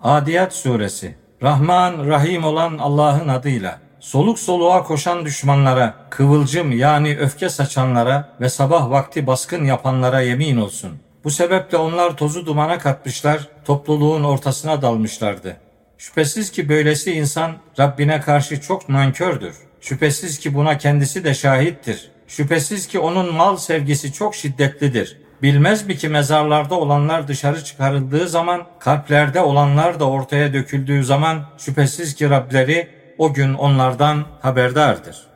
[0.00, 8.36] Adiyat Suresi Rahman Rahim olan Allah'ın adıyla soluk soluğa koşan düşmanlara, kıvılcım yani öfke saçanlara
[8.40, 10.90] ve sabah vakti baskın yapanlara yemin olsun.
[11.24, 15.56] Bu sebeple onlar tozu dumana katmışlar, topluluğun ortasına dalmışlardı.
[15.98, 19.56] Şüphesiz ki böylesi insan Rabbine karşı çok nankördür.
[19.80, 22.10] Şüphesiz ki buna kendisi de şahittir.
[22.26, 25.18] Şüphesiz ki onun mal sevgisi çok şiddetlidir.
[25.42, 32.14] Bilmez mi ki mezarlarda olanlar dışarı çıkarıldığı zaman, kalplerde olanlar da ortaya döküldüğü zaman şüphesiz
[32.14, 32.88] ki Rableri
[33.18, 35.28] o gün onlardan haberdardır.